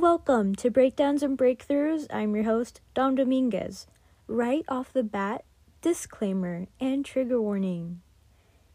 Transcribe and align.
welcome 0.00 0.54
to 0.54 0.70
Breakdowns 0.70 1.22
and 1.22 1.36
Breakthroughs. 1.36 2.06
I'm 2.10 2.34
your 2.34 2.44
host, 2.44 2.80
Dom 2.94 3.16
Dominguez. 3.16 3.86
Right 4.26 4.64
off 4.66 4.94
the 4.94 5.02
bat, 5.02 5.44
disclaimer 5.82 6.68
and 6.80 7.04
trigger 7.04 7.38
warning. 7.38 8.00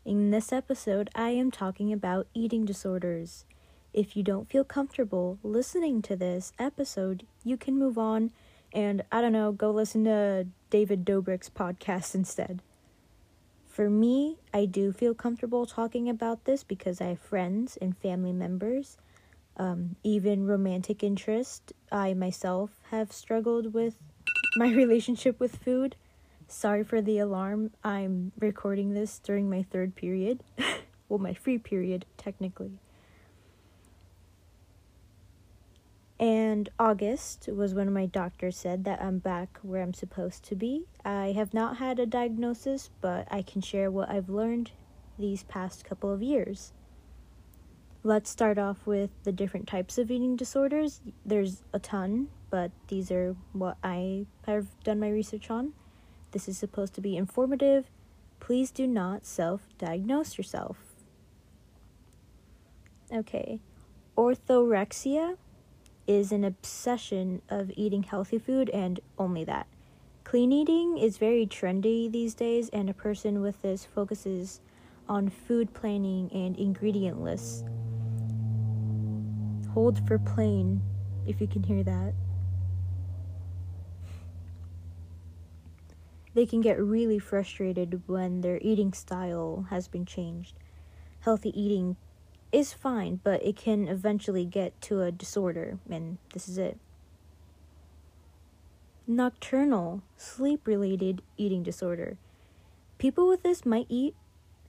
In 0.05 0.29
this 0.29 0.53
episode, 0.53 1.09
I 1.15 1.29
am 1.29 1.49
talking 1.49 1.91
about 1.91 2.27
eating 2.35 2.63
disorders. 2.63 3.45
If 3.91 4.15
you 4.15 4.21
don't 4.21 4.47
feel 4.47 4.63
comfortable 4.63 5.39
listening 5.41 6.03
to 6.03 6.15
this 6.15 6.53
episode, 6.59 7.25
you 7.43 7.57
can 7.57 7.79
move 7.79 7.97
on 7.97 8.29
and, 8.71 9.03
I 9.11 9.21
don't 9.21 9.33
know, 9.33 9.51
go 9.51 9.71
listen 9.71 10.03
to 10.03 10.45
David 10.69 11.03
Dobrik's 11.03 11.49
podcast 11.49 12.13
instead. 12.13 12.61
For 13.67 13.89
me, 13.89 14.37
I 14.53 14.65
do 14.65 14.91
feel 14.91 15.15
comfortable 15.15 15.65
talking 15.65 16.07
about 16.07 16.45
this 16.45 16.63
because 16.63 17.01
I 17.01 17.05
have 17.05 17.19
friends 17.19 17.79
and 17.81 17.97
family 17.97 18.31
members 18.31 18.97
um, 19.57 19.95
even 20.03 20.45
romantic 20.45 21.03
interest. 21.03 21.73
I 21.91 22.13
myself 22.13 22.71
have 22.91 23.11
struggled 23.11 23.73
with 23.73 23.95
my 24.57 24.71
relationship 24.73 25.39
with 25.39 25.57
food. 25.57 25.95
Sorry 26.47 26.83
for 26.83 27.01
the 27.01 27.19
alarm. 27.19 27.71
I'm 27.83 28.31
recording 28.39 28.93
this 28.93 29.19
during 29.19 29.49
my 29.49 29.63
third 29.63 29.95
period. 29.95 30.43
well, 31.09 31.19
my 31.19 31.33
free 31.33 31.57
period, 31.57 32.05
technically. 32.17 32.79
And 36.19 36.69
August 36.79 37.49
was 37.51 37.73
when 37.73 37.91
my 37.91 38.05
doctor 38.05 38.49
said 38.49 38.85
that 38.85 39.01
I'm 39.01 39.19
back 39.19 39.59
where 39.63 39.81
I'm 39.81 39.93
supposed 39.93 40.43
to 40.45 40.55
be. 40.55 40.85
I 41.03 41.33
have 41.35 41.53
not 41.53 41.77
had 41.77 41.99
a 41.99 42.05
diagnosis, 42.05 42.89
but 43.01 43.27
I 43.29 43.41
can 43.41 43.61
share 43.61 43.91
what 43.91 44.09
I've 44.09 44.29
learned 44.29 44.71
these 45.19 45.43
past 45.43 45.83
couple 45.83 46.11
of 46.13 46.23
years. 46.23 46.71
Let's 48.05 48.29
start 48.29 48.59
off 48.59 48.85
with 48.85 49.09
the 49.23 49.31
different 49.31 49.65
types 49.65 49.97
of 49.97 50.11
eating 50.11 50.35
disorders. 50.35 51.01
There's 51.25 51.63
a 51.73 51.79
ton, 51.79 52.27
but 52.51 52.69
these 52.87 53.09
are 53.09 53.35
what 53.51 53.77
I 53.83 54.27
have 54.45 54.67
done 54.83 54.99
my 54.99 55.09
research 55.09 55.49
on. 55.49 55.73
This 56.29 56.47
is 56.47 56.55
supposed 56.55 56.93
to 56.93 57.01
be 57.01 57.17
informative. 57.17 57.89
Please 58.39 58.69
do 58.69 58.85
not 58.85 59.25
self 59.25 59.69
diagnose 59.79 60.37
yourself. 60.37 60.77
Okay, 63.11 63.59
orthorexia 64.15 65.37
is 66.05 66.31
an 66.31 66.43
obsession 66.43 67.41
of 67.49 67.71
eating 67.75 68.03
healthy 68.03 68.37
food 68.37 68.69
and 68.69 68.99
only 69.17 69.43
that. 69.45 69.65
Clean 70.23 70.51
eating 70.51 70.99
is 70.99 71.17
very 71.17 71.47
trendy 71.47 72.11
these 72.11 72.35
days, 72.35 72.69
and 72.69 72.87
a 72.87 72.93
person 72.93 73.41
with 73.41 73.59
this 73.63 73.83
focuses 73.83 74.61
on 75.09 75.27
food 75.27 75.73
planning 75.73 76.29
and 76.31 76.55
ingredient 76.57 77.19
lists 77.19 77.63
Hold 79.75 80.07
for 80.07 80.17
plane, 80.17 80.81
if 81.27 81.41
you 81.41 81.47
can 81.47 81.63
hear 81.63 81.83
that. 81.83 82.13
They 86.33 86.45
can 86.45 86.61
get 86.61 86.81
really 86.81 87.19
frustrated 87.19 88.01
when 88.07 88.39
their 88.39 88.57
eating 88.61 88.93
style 88.93 89.67
has 89.69 89.89
been 89.89 90.05
changed. 90.05 90.55
Healthy 91.19 91.49
eating 91.61 91.97
is 92.53 92.71
fine, 92.71 93.19
but 93.21 93.43
it 93.43 93.57
can 93.57 93.89
eventually 93.89 94.45
get 94.45 94.79
to 94.83 95.01
a 95.01 95.11
disorder, 95.11 95.77
and 95.89 96.19
this 96.33 96.47
is 96.47 96.57
it. 96.57 96.77
Nocturnal, 99.05 100.03
sleep 100.15 100.65
related 100.65 101.21
eating 101.35 101.63
disorder. 101.63 102.17
People 102.97 103.27
with 103.27 103.43
this 103.43 103.65
might 103.65 103.87
eat 103.89 104.15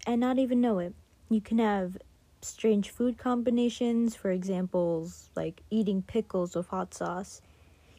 and 0.04 0.20
not 0.20 0.40
even 0.40 0.60
know 0.60 0.80
it. 0.80 0.94
You 1.28 1.40
can 1.40 1.60
have 1.60 1.96
strange 2.40 2.90
food 2.90 3.18
combinations, 3.18 4.14
for 4.14 4.30
examples 4.30 5.30
like 5.34 5.62
eating 5.70 6.02
pickles 6.02 6.54
with 6.54 6.68
hot 6.68 6.94
sauce. 6.94 7.40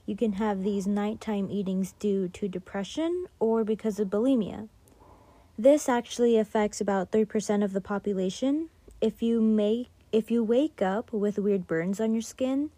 You 0.06 0.16
can 0.16 0.34
have 0.34 0.64
these 0.64 0.88
nighttime 0.88 1.50
eatings 1.52 1.94
due 2.00 2.30
to 2.30 2.48
depression 2.48 3.26
or 3.40 3.64
because 3.64 4.00
of 4.00 4.08
bulimia. 4.10 4.70
This 5.58 5.90
actually 5.90 6.38
affects 6.38 6.80
about 6.80 7.12
3% 7.12 7.64
of 7.64 7.74
the 7.74 7.82
population. 7.82 8.70
If 9.02 9.22
you 9.22 9.42
make 9.42 9.90
if 10.12 10.32
you 10.32 10.44
wake 10.44 10.82
up 10.82 11.12
with 11.12 11.38
weird 11.38 11.68
burns 11.68 12.00
on 12.00 12.14
your 12.14 12.22
skin, 12.22 12.70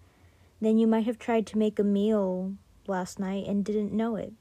then 0.60 0.80
you 0.80 0.88
might 0.88 1.06
have 1.06 1.20
tried 1.20 1.46
to 1.48 1.58
make 1.58 1.78
a 1.78 1.84
meal 1.84 2.54
last 2.88 3.20
night 3.20 3.46
and 3.46 3.64
didn't 3.64 3.94
know 3.94 4.16
it. 4.16 4.34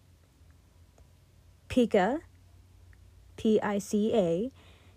Pica, 1.69 2.21
P 3.37 3.61
I 3.61 3.79
C 3.79 4.15
A, 4.15 4.51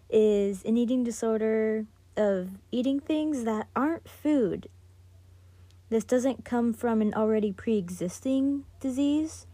is 0.10 0.64
an 0.64 0.78
eating 0.78 1.04
disorder 1.04 1.86
of 2.18 2.50
eating 2.72 3.00
things 3.00 3.44
that 3.44 3.68
aren't 3.76 4.08
food. 4.08 4.68
This 5.90 6.04
doesn't 6.04 6.46
come 6.46 6.74
from 6.74 7.02
an 7.02 7.14
already 7.14 7.52
pre 7.52 7.78
existing 7.78 8.66
disease. 8.80 9.46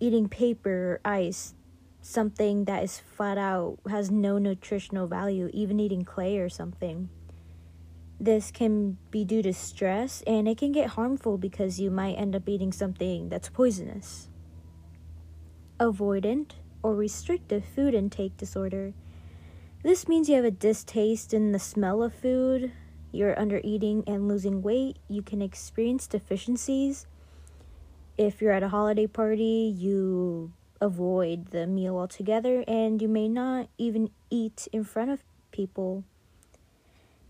Eating 0.00 0.28
paper 0.28 0.70
or 0.70 1.00
ice, 1.04 1.54
something 2.00 2.64
that 2.64 2.82
is 2.82 2.98
flat 2.98 3.38
out 3.38 3.78
has 3.88 4.10
no 4.10 4.38
nutritional 4.38 5.06
value, 5.06 5.48
even 5.52 5.78
eating 5.78 6.04
clay 6.04 6.38
or 6.38 6.48
something. 6.48 7.08
This 8.18 8.50
can 8.50 8.98
be 9.10 9.24
due 9.24 9.42
to 9.42 9.52
stress 9.52 10.22
and 10.26 10.48
it 10.48 10.58
can 10.58 10.72
get 10.72 10.90
harmful 10.90 11.38
because 11.38 11.80
you 11.80 11.90
might 11.90 12.14
end 12.14 12.36
up 12.36 12.48
eating 12.48 12.72
something 12.72 13.28
that's 13.28 13.48
poisonous. 13.48 14.28
Avoidant 15.78 16.52
or 16.82 16.94
restrictive 16.94 17.64
food 17.64 17.94
intake 17.94 18.36
disorder 18.36 18.94
this 19.82 20.06
means 20.06 20.28
you 20.28 20.36
have 20.36 20.44
a 20.44 20.50
distaste 20.50 21.34
in 21.34 21.52
the 21.52 21.58
smell 21.58 22.02
of 22.02 22.14
food, 22.14 22.72
you're 23.10 23.38
under 23.38 23.60
eating 23.64 24.04
and 24.06 24.28
losing 24.28 24.62
weight, 24.62 24.96
you 25.08 25.22
can 25.22 25.42
experience 25.42 26.06
deficiencies. 26.06 27.06
If 28.16 28.40
you're 28.40 28.52
at 28.52 28.62
a 28.62 28.68
holiday 28.68 29.06
party, 29.06 29.74
you 29.76 30.52
avoid 30.80 31.50
the 31.50 31.66
meal 31.66 31.96
altogether 31.96 32.64
and 32.66 33.00
you 33.00 33.08
may 33.08 33.28
not 33.28 33.68
even 33.78 34.10
eat 34.30 34.68
in 34.72 34.84
front 34.84 35.10
of 35.10 35.24
people. 35.50 36.04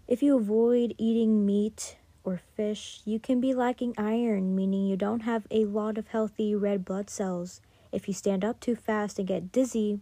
If 0.08 0.22
you 0.22 0.36
avoid 0.36 0.94
eating 0.98 1.46
meat 1.46 1.96
or 2.24 2.40
fish, 2.54 3.00
you 3.04 3.18
can 3.18 3.40
be 3.40 3.54
lacking 3.54 3.94
iron, 3.96 4.54
meaning 4.54 4.86
you 4.86 4.96
don't 4.96 5.20
have 5.20 5.46
a 5.50 5.64
lot 5.64 5.98
of 5.98 6.08
healthy 6.08 6.54
red 6.54 6.84
blood 6.84 7.08
cells. 7.08 7.60
If 7.90 8.08
you 8.08 8.14
stand 8.14 8.44
up 8.44 8.60
too 8.60 8.76
fast 8.76 9.18
and 9.18 9.28
get 9.28 9.52
dizzy, 9.52 10.00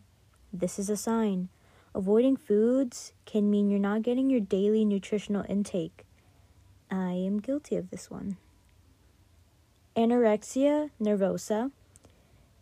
this 0.53 0.79
is 0.79 0.91
a 0.91 0.97
sign. 0.97 1.49
Avoiding 1.95 2.37
foods 2.37 3.13
can 3.27 3.51
mean 3.51 3.69
you're 3.69 3.81
not 3.81 4.03
getting 4.03 4.31
your 4.31 4.41
daily 4.41 4.85
nutritional 4.85 5.45
intake. 5.49 6.05
I 6.91 7.13
am 7.13 7.41
guilty 7.41 7.77
of 7.77 7.91
this 7.91 8.09
one. 8.09 8.37
Anorexia 9.97 10.91
nervosa. 11.03 11.73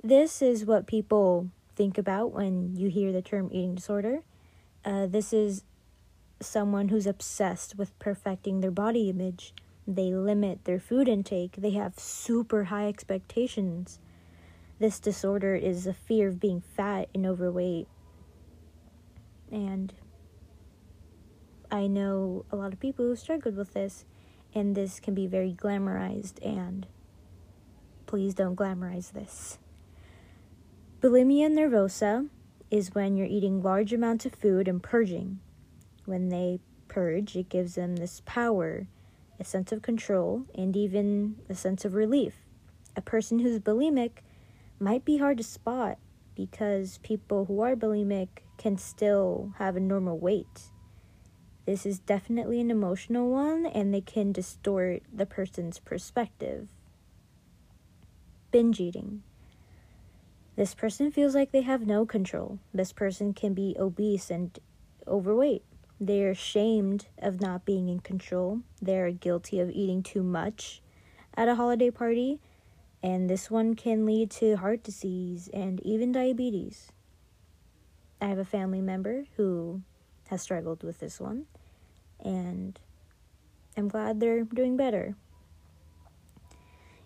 This 0.03 0.41
is 0.41 0.65
what 0.65 0.87
people 0.87 1.49
think 1.77 1.99
about 1.99 2.33
when 2.33 2.75
you 2.75 2.89
hear 2.89 3.13
the 3.13 3.21
term 3.21 3.51
eating 3.53 3.75
disorder. 3.75 4.23
Uh, 4.85 5.07
this 5.07 5.33
is 5.33 5.63
someone 6.41 6.89
who's 6.89 7.07
obsessed 7.07 7.77
with 7.77 7.99
perfecting 7.99 8.61
their 8.61 8.71
body 8.71 9.11
image. 9.11 9.53
They 9.87 10.15
limit 10.15 10.65
their 10.65 10.81
food 10.81 11.09
intake, 11.09 11.57
they 11.57 11.71
have 11.71 11.99
super 11.99 12.65
high 12.65 12.89
expectations. 12.89 13.99
This 14.79 15.01
disorder 15.01 15.55
is 15.55 15.87
a 15.87 15.93
fear 15.93 16.29
of 16.29 16.41
being 16.41 16.61
fat 16.61 17.09
and 17.15 17.27
overweight 17.27 17.89
and 19.51 19.93
I 21.71 21.87
know 21.87 22.45
a 22.51 22.57
lot 22.57 22.73
of 22.73 22.81
people 22.81 23.05
who 23.05 23.17
struggled 23.17 23.57
with 23.57 23.75
this, 23.75 24.05
and 24.55 24.75
this 24.75 25.01
can 25.01 25.15
be 25.15 25.27
very 25.27 25.53
glamorized, 25.53 26.45
and 26.45 26.87
please 28.07 28.35
don't 28.35 28.57
glamorize 28.57 29.13
this. 29.13 29.59
Bulimia 31.01 31.49
nervosa 31.51 32.29
is 32.71 32.95
when 32.95 33.17
you're 33.17 33.27
eating 33.27 33.63
large 33.63 33.93
amounts 33.93 34.27
of 34.27 34.35
food 34.35 34.67
and 34.67 34.83
purging. 34.83 35.41
When 36.07 36.29
they 36.29 36.61
purge, 36.89 37.37
it 37.37 37.49
gives 37.49 37.75
them 37.75 37.97
this 37.97 38.23
power, 38.25 38.87
a 39.39 39.45
sense 39.45 39.73
of 39.73 39.83
control, 39.83 40.45
and 40.55 40.75
even 40.77 41.37
a 41.49 41.55
sense 41.55 41.85
of 41.85 41.95
relief. 41.95 42.35
A 42.97 43.03
person 43.03 43.39
who's 43.39 43.61
bulimic 43.61 44.23
might 44.81 45.05
be 45.05 45.19
hard 45.19 45.37
to 45.37 45.45
spot 45.45 45.99
because 46.35 46.99
people 47.03 47.45
who 47.45 47.61
are 47.61 47.77
bulimic 47.77 48.29
can 48.59 48.77
still 48.77 49.53
have 49.57 49.77
a 49.77 49.81
normal 49.81 50.19
weight. 50.19 50.71
This 51.65 51.87
is 51.87 51.99
definitely 51.99 52.61
an 52.61 52.71
emotional 52.71 53.31
one, 53.31 53.67
and 53.67 53.93
they 53.93 54.01
can 54.01 54.33
distort 54.33 55.03
the 55.13 55.27
person's 55.27 55.79
perspective. 55.79 56.69
Binge 58.51 58.81
eating. 58.81 59.23
This 60.57 60.75
person 60.75 61.13
feels 61.13 61.35
like 61.35 61.53
they 61.53 61.63
have 61.63 61.87
no 61.87 62.05
control. 62.05 62.59
This 62.75 62.93
person 62.93 63.33
can 63.33 63.55
be 63.55 63.77
obese 63.79 64.31
and 64.31 64.59
overweight. 65.07 65.63
They 66.01 66.25
are 66.25 66.31
ashamed 66.31 67.07
of 67.19 67.41
not 67.41 67.65
being 67.65 67.89
in 67.89 68.01
control. 68.01 68.63
They 68.81 68.99
are 68.99 69.11
guilty 69.11 69.61
of 69.61 69.71
eating 69.71 70.03
too 70.03 70.23
much 70.23 70.83
at 71.37 71.49
a 71.49 71.55
holiday 71.55 71.91
party, 71.91 72.41
and 73.03 73.29
this 73.29 73.51
one 73.51 73.75
can 73.75 74.07
lead 74.07 74.31
to 74.33 74.57
heart 74.57 74.83
disease 74.83 75.49
and 75.53 75.81
even 75.85 76.13
diabetes. 76.13 76.93
I 78.21 78.27
have 78.27 78.39
a 78.39 78.45
family 78.45 78.81
member 78.81 79.25
who 79.37 79.83
has 80.29 80.43
struggled 80.43 80.83
with 80.83 81.01
this 81.01 81.21
one, 81.21 81.47
and 82.21 82.79
I'm 83.77 83.89
glad 83.89 84.21
they're 84.21 84.45
doing 84.45 84.77
better. 84.77 85.15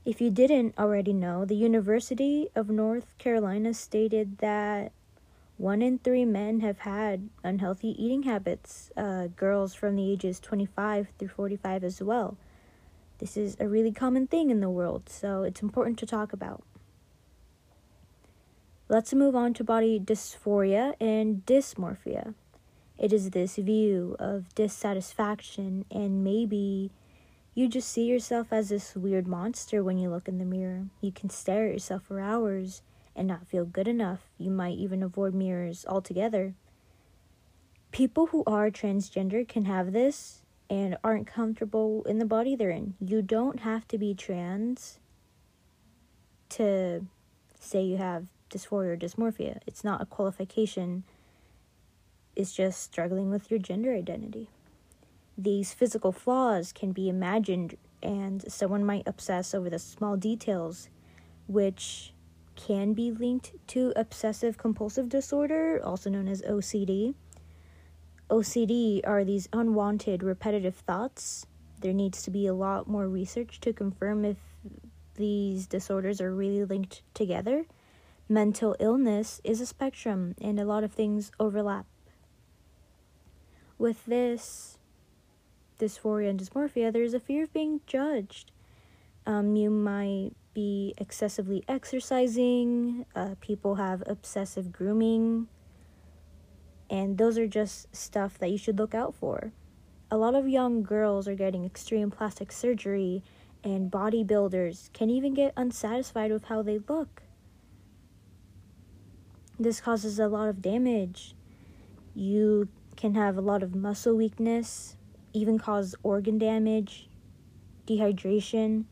If 0.05 0.21
you 0.21 0.31
didn't 0.31 0.75
already 0.79 1.13
know, 1.13 1.45
the 1.45 1.55
University 1.55 2.49
of 2.57 2.69
North 2.69 3.17
Carolina 3.19 3.73
stated 3.73 4.39
that 4.39 4.91
one 5.59 5.81
in 5.81 5.99
three 5.99 6.25
men 6.25 6.61
have 6.61 6.81
had 6.81 7.29
unhealthy 7.45 7.91
eating 8.03 8.25
habits, 8.25 8.91
uh, 8.97 9.29
girls 9.29 9.75
from 9.75 9.95
the 9.95 10.11
ages 10.11 10.41
25 10.41 11.09
through 11.19 11.29
45 11.29 11.85
as 11.85 12.03
well. 12.03 12.37
This 13.19 13.37
is 13.37 13.57
a 13.61 13.69
really 13.69 13.93
common 13.93 14.27
thing 14.27 14.51
in 14.51 14.61
the 14.61 14.69
world, 14.71 15.09
so 15.09 15.45
it's 15.45 15.63
important 15.63 15.99
to 16.01 16.07
talk 16.07 16.33
about. 16.33 16.65
Let's 18.93 19.15
move 19.15 19.35
on 19.35 19.55
to 19.55 19.65
body 19.65 19.99
dysphoria 19.99 20.97
and 21.01 21.47
dysmorphia. 21.47 22.35
It 22.99 23.11
is 23.11 23.31
this 23.31 23.57
view 23.57 24.17
of 24.19 24.55
dissatisfaction, 24.55 25.87
and 25.91 26.23
maybe 26.23 26.91
you 27.55 27.69
just 27.69 27.89
see 27.89 28.05
yourself 28.05 28.49
as 28.51 28.69
this 28.69 28.95
weird 28.95 29.27
monster 29.27 29.83
when 29.83 29.97
you 29.97 30.11
look 30.11 30.29
in 30.29 30.37
the 30.37 30.45
mirror. 30.45 30.89
You 31.01 31.11
can 31.11 31.31
stare 31.31 31.69
at 31.69 31.73
yourself 31.73 32.03
for 32.03 32.21
hours 32.21 32.83
and 33.17 33.27
not 33.27 33.47
feel 33.47 33.65
good 33.65 33.89
enough. 33.89 34.29
You 34.37 34.51
might 34.51 34.77
even 34.77 35.03
avoid 35.03 35.33
mirrors 35.33 35.87
altogether. 35.89 36.53
People 37.93 38.27
who 38.27 38.45
are 38.47 38.71
transgender 38.71 39.49
can 39.49 39.65
have 39.65 39.95
this 39.95 40.43
and 40.69 40.99
aren't 41.03 41.27
comfortable 41.27 42.05
in 42.05 42.19
the 42.19 42.27
body 42.27 42.55
they're 42.55 42.69
in. 42.69 42.93
You 43.01 43.23
don't 43.23 43.61
have 43.61 43.89
to 43.89 43.97
be 43.97 44.13
trans 44.13 44.99
to 46.51 47.07
say 47.59 47.83
you 47.83 47.97
have 47.97 48.27
dysphoria 48.53 48.93
or 48.93 48.97
dysmorphia. 48.97 49.61
It's 49.67 49.83
not 49.83 50.03
a 50.03 50.07
qualification, 50.07 51.05
it's 52.37 52.53
just 52.53 52.83
struggling 52.83 53.31
with 53.31 53.51
your 53.51 53.59
gender 53.59 53.95
identity. 53.95 54.49
These 55.37 55.73
physical 55.73 56.13
flaws 56.13 56.73
can 56.73 56.93
be 56.93 57.09
imagined, 57.09 57.77
and 58.03 58.45
someone 58.53 58.85
might 58.85 59.07
obsess 59.07 59.55
over 59.55 59.71
the 59.71 59.79
small 59.79 60.17
details, 60.17 60.89
which 61.47 62.13
can 62.55 62.93
be 62.93 63.11
linked 63.11 63.53
to 63.69 63.93
obsessive 63.97 64.59
compulsive 64.59 65.09
disorder, 65.09 65.81
also 65.83 66.11
known 66.11 66.29
as 66.29 66.43
OCD. 66.43 67.15
OCD 68.31 69.01
are 69.05 69.25
these 69.25 69.49
unwanted 69.53 70.23
repetitive 70.23 70.77
thoughts. 70.77 71.47
There 71.81 71.93
needs 71.93 72.23
to 72.23 72.31
be 72.31 72.47
a 72.47 72.55
lot 72.55 72.89
more 72.89 73.09
research 73.09 73.61
to 73.61 73.73
confirm 73.73 74.25
if 74.25 74.37
these 75.17 75.67
disorders 75.67 76.21
are 76.21 76.35
really 76.35 76.65
linked 76.65 77.03
together. 77.15 77.67
Mental 78.29 78.77
illness 78.79 79.41
is 79.45 79.61
a 79.61 79.67
spectrum, 79.67 80.35
and 80.41 80.59
a 80.59 80.65
lot 80.65 80.85
of 80.85 80.93
things 80.93 81.33
overlap. 81.39 81.87
With 83.79 84.07
this 84.07 84.79
dysphoria 85.79 86.31
and 86.31 86.41
dysmorphia, 86.41 86.93
there's 86.93 87.15
a 87.15 87.21
fear 87.21 87.45
of 87.45 87.53
being 87.53 87.81
judged. 87.87 88.53
Um, 89.27 89.57
you 89.57 89.71
might 89.71 90.33
be 90.55 90.95
excessively 90.99 91.65
exercising, 91.67 93.07
uh, 93.15 93.35
people 93.41 93.77
have 93.77 94.03
obsessive 94.07 94.73
grooming, 94.73 95.49
and 96.89 97.19
those 97.19 97.39
are 97.39 97.47
just 97.47 97.95
stuff 97.95 98.39
that 98.39 98.51
you 98.51 98.59
should 98.59 98.79
look 98.79 98.95
out 98.95 99.15
for. 99.15 99.53
A 100.11 100.17
lot 100.17 100.35
of 100.35 100.49
young 100.49 100.83
girls 100.83 101.27
are 101.27 101.35
getting 101.35 101.65
extreme 101.65 102.11
plastic 102.11 102.53
surgery, 102.53 103.23
and 103.65 103.91
bodybuilders 103.91 104.93
can 104.93 105.09
even 105.09 105.35
get 105.35 105.55
unsatisfied 105.57 106.31
with 106.31 106.45
how 106.45 106.63
they 106.63 106.79
look. 106.89 107.23
This 109.63 109.81
causes 109.81 110.19
a 110.19 110.29
lot 110.29 110.49
of 110.49 110.61
damage. 110.61 111.35
You 112.15 112.69
can 112.97 113.15
have 113.15 113.37
a 113.37 113.41
lot 113.41 113.63
of 113.63 113.75
muscle 113.75 114.17
weakness, 114.17 114.97
even 115.33 115.59
cause 115.59 115.95
organ 116.03 116.39
damage, 116.39 117.09
dehydration 117.87 118.85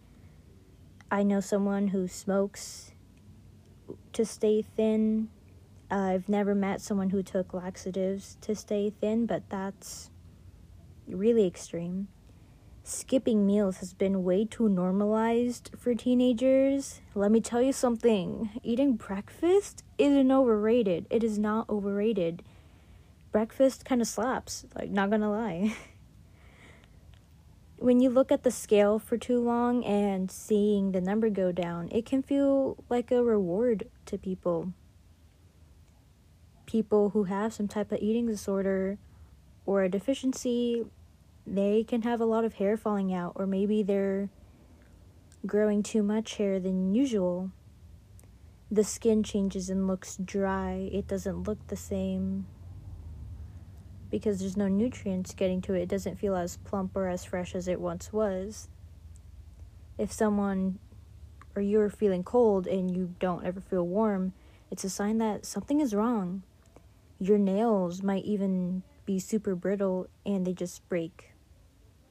I 1.13 1.25
know 1.25 1.41
someone 1.41 1.89
who 1.89 2.07
smokes 2.07 2.93
to 4.13 4.25
stay 4.25 4.63
thin. 4.63 5.29
Uh, 5.91 5.97
I've 5.97 6.29
never 6.29 6.55
met 6.55 6.81
someone 6.81 7.11
who 7.11 7.21
took 7.21 7.53
laxatives 7.53 8.37
to 8.43 8.55
stay 8.55 8.91
thin, 8.91 9.27
but 9.27 9.43
that's 9.51 10.11
really 11.09 11.49
extreme. 11.49 12.07
Skipping 12.83 13.47
meals 13.47 13.79
has 13.79 13.93
been 13.93 14.25
way 14.25 14.45
too 14.45 14.69
normalized 14.69 15.71
for 15.79 15.95
teenagers. 15.95 17.01
Let 17.15 17.31
me 17.31 17.41
tell 17.41 17.61
you 17.61 17.73
something 17.73 18.51
eating 18.63 18.95
breakfast 18.95 19.85
isn't 19.99 20.33
overrated. 20.33 21.07
It 21.11 21.23
is 21.23 21.39
not 21.39 21.69
overrated. 21.69 22.43
Breakfast 23.33 23.85
kind 23.85 24.01
of 24.01 24.09
slaps, 24.09 24.65
like, 24.75 24.91
not 24.91 25.11
gonna 25.11 25.31
lie. 25.31 25.77
when 27.81 28.01
you 28.01 28.11
look 28.11 28.33
at 28.33 28.43
the 28.43 28.51
scale 28.51 28.99
for 28.99 29.17
too 29.17 29.41
long 29.41 29.85
and 29.85 30.31
seeing 30.31 30.93
the 30.93 31.01
number 31.01 31.31
go 31.31 31.53
down, 31.53 31.89
it 31.93 32.05
can 32.05 32.23
feel 32.23 32.83
like 32.89 33.11
a 33.11 33.23
reward 33.23 33.89
to 34.07 34.19
people. 34.19 34.73
People 36.67 37.11
who 37.11 37.25
have 37.25 37.55
some 37.55 37.69
type 37.69 37.93
of 37.93 37.99
eating 38.01 38.27
disorder 38.27 38.99
or 39.65 39.83
a 39.83 39.89
deficiency, 39.89 40.85
they 41.51 41.83
can 41.83 42.03
have 42.03 42.21
a 42.21 42.25
lot 42.25 42.45
of 42.45 42.55
hair 42.55 42.77
falling 42.77 43.13
out, 43.13 43.33
or 43.35 43.45
maybe 43.45 43.83
they're 43.83 44.31
growing 45.45 45.83
too 45.83 46.03
much 46.03 46.37
hair 46.37 46.61
than 46.61 46.95
usual. 46.95 47.51
The 48.71 48.85
skin 48.85 49.25
changes 49.25 49.69
and 49.69 49.89
looks 49.89 50.17
dry, 50.17 50.89
it 50.93 51.09
doesn't 51.09 51.43
look 51.43 51.67
the 51.67 51.77
same 51.77 52.47
because 54.11 54.41
there's 54.41 54.57
no 54.57 54.69
nutrients 54.69 55.35
getting 55.35 55.61
to 55.63 55.75
it, 55.75 55.83
it 55.83 55.89
doesn't 55.89 56.19
feel 56.19 56.37
as 56.37 56.57
plump 56.59 56.97
or 56.97 57.09
as 57.09 57.25
fresh 57.25 57.55
as 57.55 57.67
it 57.67 57.81
once 57.81 58.13
was. 58.13 58.69
If 59.99 60.13
someone 60.13 60.79
or 61.57 61.63
you're 61.63 61.91
feeling 61.91 62.23
cold 62.23 62.67
and 62.67 62.95
you 62.95 63.15
don't 63.19 63.45
ever 63.45 63.61
feel 63.61 63.87
warm, 63.87 64.35
it's 64.71 64.85
a 64.85 64.91
sign 64.91 65.19
that 65.19 65.45
something 65.45 65.81
is 65.81 65.95
wrong. 65.95 66.43
Your 67.19 67.39
nails 67.39 68.03
might 68.03 68.25
even 68.25 68.83
be 69.05 69.19
super 69.19 69.57
brittle 69.57 70.07
and 70.25 70.47
they 70.47 70.53
just 70.53 70.89
break 70.89 71.30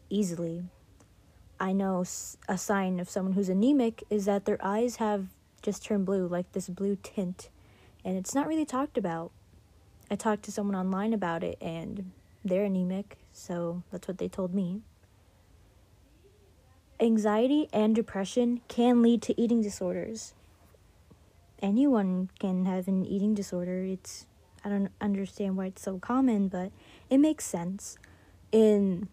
easily. 0.09 0.63
I 1.59 1.73
know 1.73 2.05
a 2.47 2.57
sign 2.57 2.99
of 2.99 3.09
someone 3.09 3.33
who's 3.33 3.49
anemic 3.49 4.03
is 4.09 4.25
that 4.25 4.45
their 4.45 4.59
eyes 4.63 4.97
have 4.97 5.27
just 5.61 5.83
turned 5.83 6.05
blue, 6.05 6.27
like 6.27 6.51
this 6.53 6.69
blue 6.69 6.97
tint, 7.03 7.49
and 8.05 8.17
it's 8.17 8.33
not 8.33 8.47
really 8.47 8.65
talked 8.65 8.97
about. 8.97 9.31
I 10.09 10.15
talked 10.15 10.43
to 10.43 10.51
someone 10.51 10.75
online 10.75 11.13
about 11.13 11.43
it 11.43 11.57
and 11.61 12.11
they're 12.43 12.63
anemic, 12.63 13.17
so 13.33 13.83
that's 13.91 14.07
what 14.07 14.17
they 14.17 14.27
told 14.27 14.53
me. 14.53 14.81
Anxiety 16.99 17.69
and 17.71 17.95
depression 17.95 18.61
can 18.67 19.01
lead 19.01 19.21
to 19.23 19.39
eating 19.39 19.61
disorders. 19.61 20.33
Anyone 21.61 22.29
can 22.39 22.65
have 22.65 22.87
an 22.87 23.05
eating 23.05 23.33
disorder. 23.33 23.83
It's 23.83 24.25
I 24.63 24.69
don't 24.69 24.89
understand 24.99 25.55
why 25.55 25.67
it's 25.67 25.81
so 25.81 25.99
common, 25.99 26.47
but 26.47 26.71
it 27.09 27.19
makes 27.19 27.45
sense. 27.45 27.97
In 28.51 29.07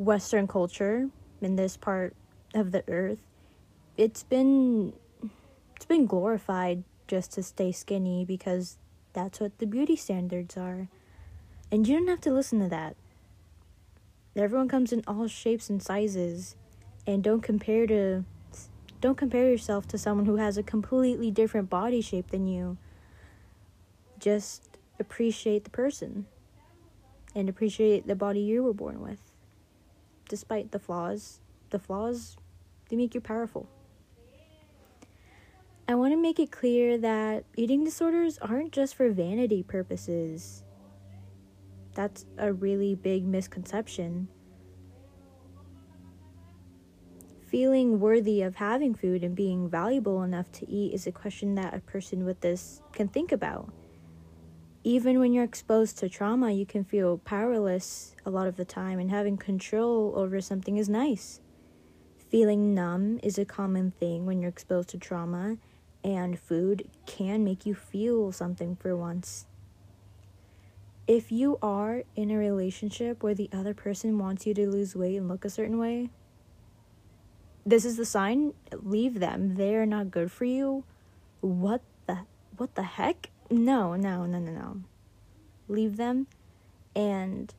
western 0.00 0.48
culture, 0.48 1.10
in 1.42 1.56
this 1.56 1.76
part 1.76 2.16
of 2.54 2.72
the 2.72 2.82
earth, 2.88 3.18
it's 3.96 4.22
been 4.22 4.94
it's 5.76 5.84
been 5.84 6.06
glorified 6.06 6.84
just 7.06 7.32
to 7.32 7.42
stay 7.42 7.70
skinny 7.70 8.24
because 8.24 8.78
that's 9.12 9.40
what 9.40 9.58
the 9.58 9.66
beauty 9.66 9.96
standards 9.96 10.56
are. 10.56 10.88
And 11.70 11.86
you 11.86 11.98
don't 11.98 12.08
have 12.08 12.20
to 12.22 12.32
listen 12.32 12.60
to 12.60 12.68
that. 12.68 12.96
Everyone 14.34 14.68
comes 14.68 14.92
in 14.92 15.02
all 15.06 15.28
shapes 15.28 15.68
and 15.68 15.82
sizes 15.82 16.56
and 17.06 17.22
don't 17.22 17.42
compare 17.42 17.86
to 17.86 18.24
don't 19.02 19.16
compare 19.16 19.50
yourself 19.50 19.86
to 19.88 19.98
someone 19.98 20.26
who 20.26 20.36
has 20.36 20.56
a 20.56 20.62
completely 20.62 21.30
different 21.30 21.68
body 21.68 22.00
shape 22.00 22.30
than 22.30 22.46
you. 22.46 22.78
Just 24.18 24.78
appreciate 24.98 25.64
the 25.64 25.70
person 25.70 26.26
and 27.34 27.48
appreciate 27.48 28.06
the 28.06 28.14
body 28.14 28.40
you 28.40 28.62
were 28.62 28.74
born 28.74 29.00
with. 29.00 29.29
Despite 30.30 30.70
the 30.70 30.78
flaws, 30.78 31.40
the 31.70 31.80
flaws 31.80 32.36
they 32.88 32.94
make 32.94 33.16
you 33.16 33.20
powerful. 33.20 33.68
I 35.88 35.96
want 35.96 36.12
to 36.12 36.16
make 36.16 36.38
it 36.38 36.52
clear 36.52 36.96
that 36.98 37.42
eating 37.56 37.82
disorders 37.82 38.38
aren't 38.38 38.70
just 38.70 38.94
for 38.94 39.10
vanity 39.10 39.64
purposes. 39.64 40.62
That's 41.94 42.26
a 42.38 42.52
really 42.52 42.94
big 42.94 43.26
misconception. 43.26 44.28
Feeling 47.48 47.98
worthy 47.98 48.42
of 48.42 48.54
having 48.54 48.94
food 48.94 49.24
and 49.24 49.34
being 49.34 49.68
valuable 49.68 50.22
enough 50.22 50.52
to 50.52 50.70
eat 50.70 50.94
is 50.94 51.08
a 51.08 51.12
question 51.12 51.56
that 51.56 51.74
a 51.74 51.80
person 51.80 52.24
with 52.24 52.40
this 52.40 52.82
can 52.92 53.08
think 53.08 53.32
about. 53.32 53.72
Even 54.82 55.20
when 55.20 55.32
you're 55.32 55.44
exposed 55.44 55.98
to 55.98 56.08
trauma, 56.08 56.52
you 56.52 56.64
can 56.64 56.84
feel 56.84 57.18
powerless 57.18 58.16
a 58.24 58.30
lot 58.30 58.46
of 58.46 58.56
the 58.56 58.64
time, 58.64 58.98
and 58.98 59.10
having 59.10 59.36
control 59.36 60.14
over 60.16 60.40
something 60.40 60.78
is 60.78 60.88
nice. 60.88 61.40
Feeling 62.30 62.74
numb 62.74 63.20
is 63.22 63.36
a 63.36 63.44
common 63.44 63.90
thing 63.90 64.24
when 64.24 64.40
you're 64.40 64.48
exposed 64.48 64.88
to 64.90 64.98
trauma, 64.98 65.58
and 66.02 66.38
food 66.38 66.88
can 67.04 67.44
make 67.44 67.66
you 67.66 67.74
feel 67.74 68.32
something 68.32 68.74
for 68.74 68.96
once. 68.96 69.46
If 71.06 71.30
you 71.30 71.58
are 71.60 72.04
in 72.16 72.30
a 72.30 72.38
relationship 72.38 73.22
where 73.22 73.34
the 73.34 73.50
other 73.52 73.74
person 73.74 74.18
wants 74.18 74.46
you 74.46 74.54
to 74.54 74.70
lose 74.70 74.96
weight 74.96 75.16
and 75.16 75.28
look 75.28 75.44
a 75.44 75.50
certain 75.50 75.76
way, 75.76 76.08
this 77.66 77.84
is 77.84 77.96
the 77.98 78.06
sign, 78.06 78.54
leave 78.72 79.20
them. 79.20 79.56
They're 79.56 79.84
not 79.84 80.10
good 80.10 80.32
for 80.32 80.46
you. 80.46 80.84
What 81.40 81.82
the 82.06 82.20
what 82.56 82.76
the 82.76 82.82
heck? 82.82 83.30
No, 83.50 83.96
no, 83.96 84.26
no, 84.26 84.38
no, 84.38 84.52
no. 84.52 84.76
Leave 85.68 85.96
them 85.96 86.28
and 86.94 87.52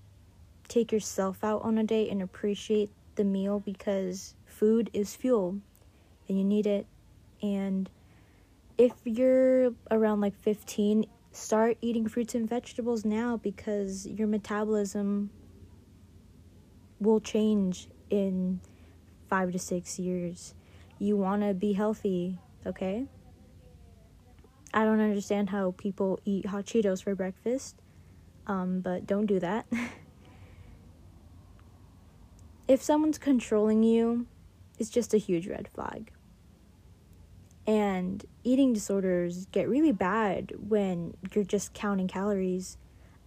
take 0.69 0.91
yourself 0.91 1.43
out 1.43 1.62
on 1.63 1.77
a 1.77 1.83
date 1.83 2.10
and 2.10 2.21
appreciate 2.21 2.89
the 3.15 3.25
meal 3.25 3.60
because 3.60 4.36
food 4.45 4.89
is 4.93 5.15
fuel 5.15 5.57
and 6.29 6.38
you 6.38 6.45
need 6.45 6.65
it. 6.65 6.88
And 7.41 7.89
if 8.77 8.93
you're 9.03 9.74
around 9.89 10.21
like 10.21 10.36
15, 10.38 11.05
start 11.33 11.77
eating 11.81 12.07
fruits 12.07 12.36
and 12.36 12.48
vegetables 12.48 13.03
now 13.03 13.38
because 13.38 14.07
your 14.07 14.27
metabolism 14.27 15.29
will 17.01 17.19
change 17.19 17.89
in 18.10 18.62
five 19.27 19.51
to 19.51 19.60
six 19.60 20.00
years. 20.00 20.53
You 21.00 21.17
want 21.17 21.41
to 21.41 21.53
be 21.53 21.74
healthy, 21.74 22.38
okay? 22.65 23.07
I 24.73 24.85
don't 24.85 25.01
understand 25.01 25.49
how 25.49 25.73
people 25.77 26.19
eat 26.23 26.45
hot 26.45 26.65
Cheetos 26.65 27.03
for 27.03 27.15
breakfast, 27.15 27.75
um, 28.47 28.79
but 28.79 29.05
don't 29.05 29.25
do 29.25 29.39
that. 29.39 29.65
if 32.67 32.81
someone's 32.81 33.17
controlling 33.17 33.83
you, 33.83 34.27
it's 34.79 34.89
just 34.89 35.13
a 35.13 35.17
huge 35.17 35.47
red 35.47 35.67
flag. 35.67 36.11
And 37.67 38.25
eating 38.43 38.73
disorders 38.73 39.45
get 39.51 39.69
really 39.69 39.91
bad 39.91 40.53
when 40.57 41.15
you're 41.33 41.43
just 41.43 41.73
counting 41.73 42.07
calories. 42.07 42.77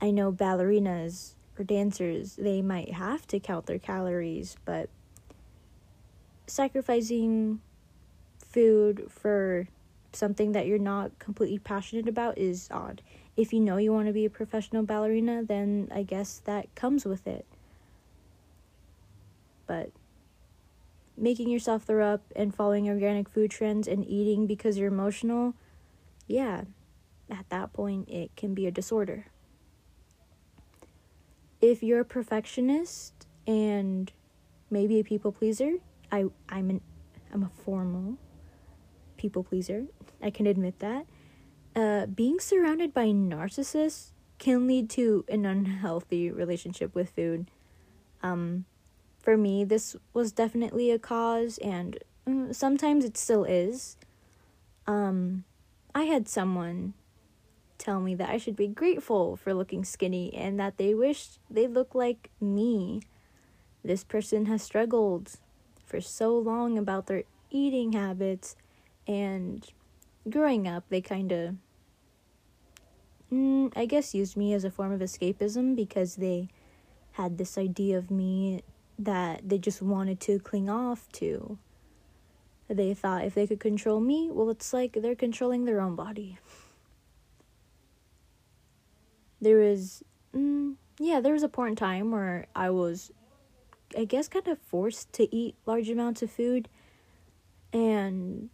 I 0.00 0.10
know 0.10 0.32
ballerinas 0.32 1.34
or 1.58 1.64
dancers, 1.64 2.36
they 2.36 2.62
might 2.62 2.92
have 2.92 3.26
to 3.28 3.38
count 3.38 3.66
their 3.66 3.78
calories, 3.78 4.56
but 4.64 4.88
sacrificing 6.46 7.60
food 8.38 9.06
for 9.08 9.68
something 10.14 10.52
that 10.52 10.66
you're 10.66 10.78
not 10.78 11.18
completely 11.18 11.58
passionate 11.58 12.08
about 12.08 12.38
is 12.38 12.68
odd. 12.70 13.02
If 13.36 13.52
you 13.52 13.60
know 13.60 13.76
you 13.76 13.92
want 13.92 14.06
to 14.06 14.12
be 14.12 14.24
a 14.24 14.30
professional 14.30 14.82
ballerina, 14.82 15.42
then 15.42 15.88
I 15.92 16.02
guess 16.02 16.40
that 16.44 16.74
comes 16.74 17.04
with 17.04 17.26
it. 17.26 17.46
But 19.66 19.90
making 21.16 21.48
yourself 21.48 21.84
throw 21.84 22.06
up 22.06 22.22
and 22.36 22.54
following 22.54 22.88
organic 22.88 23.28
food 23.28 23.50
trends 23.50 23.88
and 23.88 24.06
eating 24.06 24.46
because 24.46 24.78
you're 24.78 24.88
emotional, 24.88 25.54
yeah, 26.26 26.62
at 27.30 27.48
that 27.50 27.72
point 27.72 28.08
it 28.08 28.34
can 28.36 28.54
be 28.54 28.66
a 28.66 28.70
disorder. 28.70 29.26
If 31.60 31.82
you're 31.82 32.00
a 32.00 32.04
perfectionist 32.04 33.26
and 33.46 34.12
maybe 34.70 35.00
a 35.00 35.04
people 35.04 35.32
pleaser, 35.32 35.74
I 36.12 36.26
I'm 36.48 36.70
an 36.70 36.80
I'm 37.32 37.42
a 37.42 37.50
formal 37.64 38.18
people 39.24 39.42
pleaser. 39.42 39.86
I 40.22 40.28
can 40.28 40.46
admit 40.46 40.80
that. 40.80 41.06
Uh, 41.74 42.04
being 42.04 42.38
surrounded 42.38 42.92
by 42.92 43.06
narcissists 43.06 44.10
can 44.38 44.66
lead 44.66 44.90
to 44.90 45.24
an 45.30 45.46
unhealthy 45.46 46.30
relationship 46.30 46.94
with 46.94 47.08
food. 47.08 47.50
Um, 48.22 48.66
for 49.18 49.38
me, 49.38 49.64
this 49.64 49.96
was 50.12 50.30
definitely 50.30 50.90
a 50.90 50.98
cause, 50.98 51.56
and 51.56 51.96
mm, 52.28 52.54
sometimes 52.54 53.02
it 53.02 53.16
still 53.16 53.44
is. 53.44 53.96
Um, 54.86 55.44
I 55.94 56.02
had 56.02 56.28
someone 56.28 56.92
tell 57.78 58.00
me 58.00 58.14
that 58.16 58.28
I 58.28 58.36
should 58.36 58.56
be 58.56 58.68
grateful 58.68 59.36
for 59.36 59.54
looking 59.54 59.84
skinny 59.84 60.34
and 60.34 60.60
that 60.60 60.76
they 60.76 60.92
wished 60.92 61.38
they 61.48 61.66
looked 61.66 61.94
like 61.94 62.28
me. 62.42 63.00
This 63.82 64.04
person 64.04 64.44
has 64.46 64.62
struggled 64.62 65.32
for 65.86 66.02
so 66.02 66.36
long 66.36 66.76
about 66.76 67.06
their 67.06 67.22
eating 67.50 67.92
habits, 67.92 68.56
and 69.06 69.66
growing 70.28 70.66
up, 70.66 70.84
they 70.88 71.00
kind 71.00 71.32
of, 71.32 71.54
mm, 73.32 73.72
I 73.76 73.86
guess, 73.86 74.14
used 74.14 74.36
me 74.36 74.54
as 74.54 74.64
a 74.64 74.70
form 74.70 74.92
of 74.92 75.00
escapism 75.00 75.76
because 75.76 76.16
they 76.16 76.48
had 77.12 77.38
this 77.38 77.56
idea 77.58 77.98
of 77.98 78.10
me 78.10 78.62
that 78.98 79.48
they 79.48 79.58
just 79.58 79.82
wanted 79.82 80.20
to 80.20 80.38
cling 80.38 80.68
off 80.68 81.08
to. 81.12 81.58
They 82.68 82.94
thought 82.94 83.24
if 83.24 83.34
they 83.34 83.46
could 83.46 83.60
control 83.60 84.00
me, 84.00 84.30
well, 84.30 84.50
it's 84.50 84.72
like 84.72 84.94
they're 84.94 85.14
controlling 85.14 85.64
their 85.64 85.80
own 85.80 85.96
body. 85.96 86.38
There 89.40 89.58
was, 89.58 90.02
mm, 90.34 90.76
yeah, 90.98 91.20
there 91.20 91.34
was 91.34 91.42
a 91.42 91.48
point 91.48 91.70
in 91.70 91.76
time 91.76 92.10
where 92.10 92.46
I 92.56 92.70
was, 92.70 93.12
I 93.98 94.06
guess, 94.06 94.28
kind 94.28 94.48
of 94.48 94.58
forced 94.58 95.12
to 95.14 95.34
eat 95.34 95.56
large 95.66 95.90
amounts 95.90 96.22
of 96.22 96.30
food. 96.30 96.68
And 97.72 98.48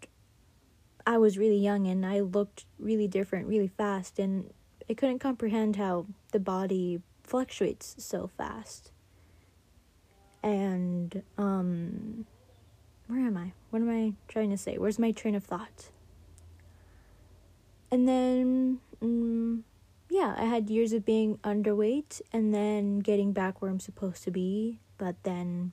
I 1.06 1.18
was 1.18 1.38
really 1.38 1.58
young 1.58 1.86
and 1.86 2.04
I 2.04 2.20
looked 2.20 2.64
really 2.78 3.08
different 3.08 3.46
really 3.46 3.68
fast. 3.68 4.18
And 4.18 4.52
I 4.88 4.94
couldn't 4.94 5.18
comprehend 5.18 5.76
how 5.76 6.06
the 6.32 6.40
body 6.40 7.00
fluctuates 7.22 7.94
so 7.98 8.28
fast 8.36 8.90
and 10.42 11.22
um 11.38 12.26
where 13.06 13.26
am 13.26 13.36
I? 13.36 13.52
What 13.70 13.82
am 13.82 13.90
I 13.90 14.12
trying 14.28 14.50
to 14.50 14.56
say? 14.56 14.78
Where's 14.78 14.98
my 14.98 15.10
train 15.10 15.34
of 15.34 15.42
thought? 15.42 15.90
And 17.90 18.06
then 18.06 18.78
um, 19.02 19.64
yeah, 20.08 20.36
I 20.38 20.44
had 20.44 20.70
years 20.70 20.92
of 20.92 21.04
being 21.04 21.38
underweight 21.38 22.20
and 22.32 22.54
then 22.54 23.00
getting 23.00 23.32
back 23.32 23.60
where 23.60 23.70
I'm 23.70 23.80
supposed 23.80 24.22
to 24.24 24.30
be, 24.30 24.78
but 24.96 25.16
then 25.24 25.72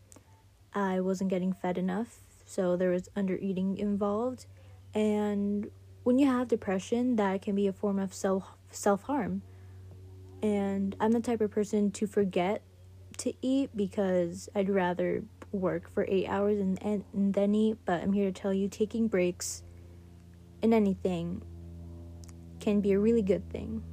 I 0.74 1.00
wasn't 1.00 1.30
getting 1.30 1.54
fed 1.54 1.78
enough, 1.78 2.18
so 2.46 2.76
there 2.76 2.90
was 2.90 3.08
under 3.16 3.36
eating 3.36 3.78
involved. 3.78 4.48
And 4.94 5.70
when 6.04 6.20
you 6.20 6.28
have 6.28 6.48
depression, 6.48 7.16
that 7.18 7.42
can 7.42 7.56
be 7.56 7.68
a 7.68 7.74
form 7.74 8.00
of 8.00 8.14
self 8.14 8.44
self 8.72 9.04
harm. 9.04 9.42
And 10.42 10.96
I'm 11.00 11.12
the 11.12 11.20
type 11.20 11.42
of 11.42 11.52
person 11.52 11.92
to 11.92 12.08
forget 12.08 12.62
to 13.18 13.34
eat 13.42 13.72
because 13.76 14.50
I'd 14.56 14.70
rather 14.70 15.24
work 15.52 15.90
for 15.94 16.06
eight 16.08 16.28
hours 16.28 16.60
and, 16.60 16.82
and, 16.84 17.04
and 17.14 17.34
then 17.34 17.56
eat. 17.56 17.78
But 17.86 18.04
I'm 18.04 18.14
here 18.14 18.32
to 18.32 18.32
tell 18.32 18.54
you 18.54 18.68
taking 18.68 19.08
breaks 19.08 19.64
in 20.62 20.74
anything 20.74 21.42
can 22.60 22.82
be 22.82 22.92
a 22.92 23.00
really 23.00 23.22
good 23.22 23.50
thing. 23.50 23.84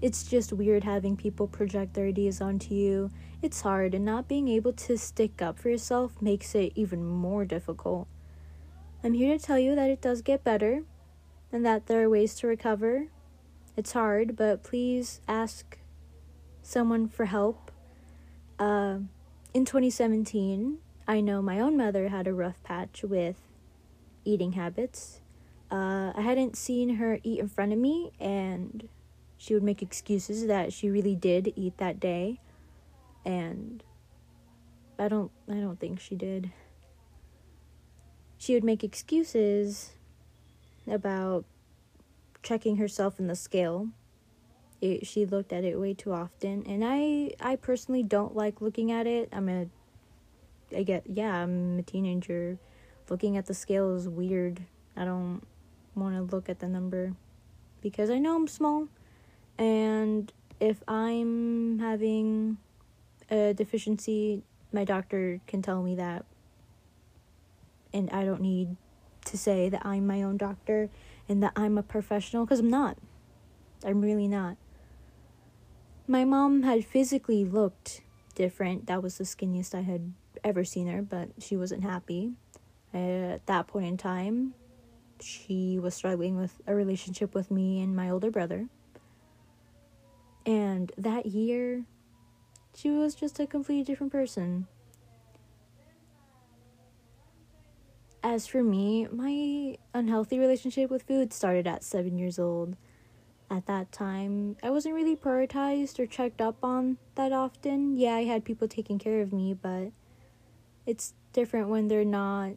It's 0.00 0.22
just 0.22 0.52
weird 0.52 0.84
having 0.84 1.16
people 1.16 1.48
project 1.48 1.94
their 1.94 2.06
ideas 2.06 2.40
onto 2.40 2.74
you. 2.74 3.10
It's 3.42 3.60
hard, 3.60 3.94
and 3.94 4.04
not 4.04 4.28
being 4.28 4.46
able 4.48 4.72
to 4.74 4.96
stick 4.96 5.42
up 5.42 5.58
for 5.58 5.70
yourself 5.70 6.22
makes 6.22 6.54
it 6.54 6.72
even 6.76 7.04
more 7.04 7.44
difficult. 7.44 8.06
I'm 9.02 9.14
here 9.14 9.38
to 9.38 9.44
tell 9.44 9.58
you 9.58 9.76
that 9.76 9.90
it 9.90 10.00
does 10.00 10.22
get 10.22 10.42
better 10.42 10.82
and 11.52 11.64
that 11.64 11.86
there 11.86 12.02
are 12.02 12.10
ways 12.10 12.34
to 12.36 12.48
recover. 12.48 13.06
It's 13.76 13.92
hard, 13.92 14.34
but 14.34 14.64
please 14.64 15.20
ask 15.28 15.78
someone 16.62 17.08
for 17.08 17.26
help. 17.26 17.70
Uh, 18.58 18.98
in 19.54 19.64
2017, 19.64 20.78
I 21.06 21.20
know 21.20 21.40
my 21.40 21.60
own 21.60 21.76
mother 21.76 22.08
had 22.08 22.26
a 22.26 22.34
rough 22.34 22.60
patch 22.64 23.04
with 23.04 23.36
eating 24.24 24.52
habits. 24.52 25.20
Uh, 25.70 26.12
I 26.16 26.22
hadn't 26.22 26.56
seen 26.56 26.96
her 26.96 27.20
eat 27.22 27.38
in 27.38 27.48
front 27.48 27.72
of 27.72 27.78
me, 27.78 28.10
and 28.18 28.88
she 29.36 29.54
would 29.54 29.62
make 29.62 29.80
excuses 29.80 30.46
that 30.48 30.72
she 30.72 30.90
really 30.90 31.14
did 31.14 31.52
eat 31.54 31.78
that 31.78 32.00
day, 32.00 32.40
and 33.24 33.84
I 34.98 35.08
don't. 35.08 35.30
I 35.48 35.54
don't 35.54 35.78
think 35.78 36.00
she 36.00 36.16
did. 36.16 36.50
She 38.38 38.54
would 38.54 38.64
make 38.64 38.84
excuses 38.84 39.90
about 40.86 41.44
checking 42.42 42.76
herself 42.76 43.18
in 43.18 43.26
the 43.26 43.36
scale. 43.36 43.88
It, 44.80 45.06
she 45.06 45.26
looked 45.26 45.52
at 45.52 45.64
it 45.64 45.78
way 45.78 45.92
too 45.92 46.12
often 46.12 46.62
and 46.64 46.84
i 46.84 47.32
i 47.40 47.56
personally 47.56 48.04
don't 48.04 48.36
like 48.36 48.60
looking 48.60 48.92
at 48.92 49.08
it. 49.08 49.28
I'm 49.32 49.48
a 49.48 49.66
i 50.74 50.84
get 50.84 51.02
yeah 51.06 51.42
i'm 51.42 51.80
a 51.80 51.82
teenager. 51.82 52.58
Looking 53.10 53.36
at 53.36 53.46
the 53.46 53.54
scale 53.54 53.96
is 53.96 54.08
weird. 54.08 54.62
I 54.96 55.04
don't 55.04 55.42
want 55.96 56.14
to 56.14 56.34
look 56.34 56.48
at 56.48 56.60
the 56.60 56.68
number 56.68 57.14
because 57.80 58.10
i 58.10 58.18
know 58.18 58.36
i'm 58.36 58.48
small 58.48 58.88
and 59.58 60.32
if 60.60 60.82
i'm 60.88 61.78
having 61.78 62.58
a 63.30 63.52
deficiency 63.54 64.42
my 64.72 64.84
doctor 64.84 65.40
can 65.46 65.62
tell 65.62 65.82
me 65.82 65.94
that 65.94 66.24
and 67.92 68.10
i 68.10 68.24
don't 68.24 68.40
need 68.40 68.76
to 69.24 69.36
say 69.36 69.68
that 69.68 69.84
i'm 69.84 70.06
my 70.06 70.22
own 70.22 70.36
doctor 70.36 70.88
and 71.28 71.42
that 71.42 71.52
i'm 71.56 71.76
a 71.76 71.82
professional 71.82 72.44
because 72.44 72.60
i'm 72.60 72.70
not 72.70 72.96
i'm 73.84 74.00
really 74.00 74.28
not 74.28 74.56
my 76.06 76.24
mom 76.24 76.62
had 76.62 76.86
physically 76.86 77.44
looked 77.44 78.00
different. 78.34 78.86
That 78.86 79.02
was 79.02 79.18
the 79.18 79.24
skinniest 79.24 79.74
I 79.74 79.82
had 79.82 80.14
ever 80.42 80.64
seen 80.64 80.86
her, 80.86 81.02
but 81.02 81.28
she 81.38 81.56
wasn't 81.56 81.82
happy. 81.82 82.32
At 82.94 83.44
that 83.46 83.66
point 83.66 83.86
in 83.86 83.96
time, 83.98 84.54
she 85.20 85.78
was 85.78 85.94
struggling 85.94 86.38
with 86.38 86.62
a 86.66 86.74
relationship 86.74 87.34
with 87.34 87.50
me 87.50 87.82
and 87.82 87.94
my 87.94 88.08
older 88.08 88.30
brother. 88.30 88.68
And 90.46 90.90
that 90.96 91.26
year, 91.26 91.84
she 92.74 92.90
was 92.90 93.14
just 93.14 93.38
a 93.38 93.46
completely 93.46 93.84
different 93.84 94.12
person. 94.12 94.66
As 98.28 98.46
for 98.46 98.62
me, 98.62 99.06
my 99.10 99.78
unhealthy 99.94 100.38
relationship 100.38 100.90
with 100.90 101.02
food 101.04 101.32
started 101.32 101.66
at 101.66 101.82
seven 101.82 102.18
years 102.18 102.38
old. 102.38 102.76
At 103.50 103.64
that 103.64 103.90
time, 103.90 104.56
I 104.62 104.68
wasn't 104.68 104.94
really 104.94 105.16
prioritized 105.16 105.98
or 105.98 106.04
checked 106.04 106.42
up 106.42 106.56
on 106.62 106.98
that 107.14 107.32
often. 107.32 107.96
Yeah, 107.96 108.16
I 108.16 108.24
had 108.24 108.44
people 108.44 108.68
taking 108.68 108.98
care 108.98 109.22
of 109.22 109.32
me, 109.32 109.54
but 109.54 109.92
it's 110.84 111.14
different 111.32 111.68
when 111.70 111.88
they're 111.88 112.04
not 112.04 112.56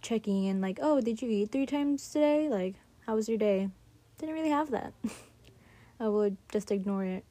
checking 0.00 0.44
in, 0.44 0.62
like, 0.62 0.78
oh, 0.80 1.02
did 1.02 1.20
you 1.20 1.28
eat 1.28 1.52
three 1.52 1.66
times 1.66 2.08
today? 2.08 2.48
Like, 2.48 2.76
how 3.06 3.16
was 3.16 3.28
your 3.28 3.36
day? 3.36 3.68
Didn't 4.16 4.34
really 4.34 4.48
have 4.48 4.70
that. 4.70 4.94
I 6.00 6.08
would 6.08 6.38
just 6.50 6.70
ignore 6.70 7.04
it. 7.04 7.24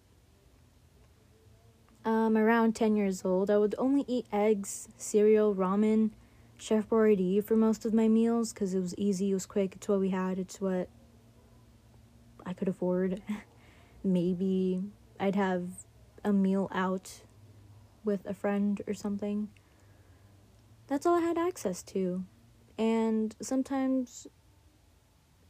Um, 2.03 2.37
around 2.37 2.75
10 2.75 2.95
years 2.95 3.25
old, 3.25 3.49
I 3.49 3.57
would 3.57 3.73
only 3.79 4.05
eat 4.07 4.27
eggs, 4.31 4.87
cereal, 4.97 5.55
ramen, 5.55 6.11
Chef 6.65 6.89
Boyardee 6.89 7.43
for 7.43 7.55
most 7.55 7.85
of 7.85 7.93
my 7.93 8.07
meals 8.07 8.51
because 8.51 8.73
it 8.73 8.79
was 8.79 8.95
easy, 8.97 9.29
it 9.29 9.35
was 9.35 9.45
quick, 9.45 9.75
it's 9.75 9.87
what 9.87 9.99
we 9.99 10.09
had, 10.09 10.39
it's 10.39 10.59
what 10.59 10.89
I 12.43 12.53
could 12.53 12.67
afford. 12.67 13.21
Maybe 14.03 14.81
I'd 15.19 15.35
have 15.35 15.67
a 16.23 16.33
meal 16.33 16.67
out 16.73 17.21
with 18.03 18.25
a 18.25 18.33
friend 18.33 18.81
or 18.87 18.95
something. 18.95 19.49
That's 20.87 21.05
all 21.05 21.13
I 21.13 21.21
had 21.21 21.37
access 21.37 21.83
to. 21.83 22.23
And 22.79 23.35
sometimes 23.39 24.25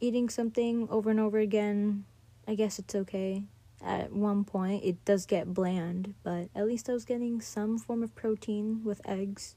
eating 0.00 0.28
something 0.28 0.86
over 0.90 1.08
and 1.08 1.18
over 1.18 1.38
again, 1.38 2.04
I 2.46 2.56
guess 2.56 2.78
it's 2.78 2.94
okay. 2.94 3.44
At 3.82 4.12
one 4.12 4.44
point, 4.44 4.84
it 4.84 5.02
does 5.06 5.24
get 5.24 5.54
bland, 5.54 6.12
but 6.22 6.50
at 6.54 6.66
least 6.66 6.90
I 6.90 6.92
was 6.92 7.06
getting 7.06 7.40
some 7.40 7.78
form 7.78 8.02
of 8.02 8.14
protein 8.14 8.82
with 8.84 9.00
eggs. 9.06 9.56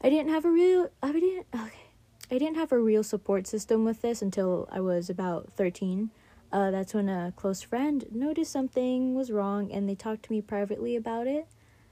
I 0.00 0.10
didn't 0.10 0.30
have 0.30 0.44
a 0.44 0.50
real 0.50 0.90
I 1.02 1.12
didn't 1.12 1.46
okay. 1.54 1.86
I 2.30 2.38
didn't 2.38 2.56
have 2.56 2.72
a 2.72 2.78
real 2.78 3.04
support 3.04 3.46
system 3.46 3.84
with 3.84 4.02
this 4.02 4.20
until 4.20 4.68
I 4.72 4.80
was 4.80 5.08
about 5.08 5.52
13. 5.56 6.10
Uh, 6.52 6.70
that's 6.70 6.92
when 6.92 7.08
a 7.08 7.32
close 7.36 7.62
friend 7.62 8.04
noticed 8.10 8.50
something 8.50 9.14
was 9.14 9.30
wrong 9.30 9.70
and 9.70 9.88
they 9.88 9.94
talked 9.94 10.24
to 10.24 10.32
me 10.32 10.40
privately 10.40 10.96
about 10.96 11.26
it. 11.26 11.46